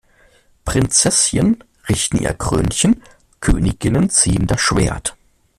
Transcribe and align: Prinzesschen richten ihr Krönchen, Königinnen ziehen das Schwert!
Prinzesschen 0.65 1.63
richten 1.87 2.17
ihr 2.17 2.33
Krönchen, 2.33 3.03
Königinnen 3.39 4.09
ziehen 4.09 4.47
das 4.47 4.59
Schwert! 4.59 5.15